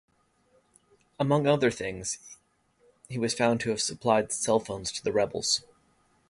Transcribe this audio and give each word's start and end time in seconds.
Among 1.19 1.45
other 1.45 1.69
things, 1.69 2.17
he 3.07 3.19
was 3.19 3.35
found 3.35 3.59
to 3.59 3.69
have 3.69 3.79
supplied 3.79 4.29
cellphones 4.29 4.91
to 4.95 5.03
the 5.03 5.11
rebels. 5.11 5.63